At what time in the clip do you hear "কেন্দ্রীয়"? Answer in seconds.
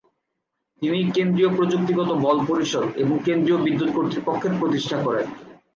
1.11-1.49, 3.25-3.59